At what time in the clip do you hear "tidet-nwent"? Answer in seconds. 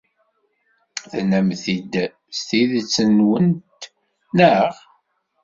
2.47-3.81